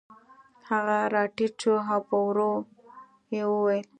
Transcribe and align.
هغه 0.69 0.97
راټیټ 1.13 1.53
شو 1.61 1.75
او 1.93 1.99
په 2.09 2.15
ورو 2.25 2.51
یې 3.35 3.43
وویل 3.51 3.87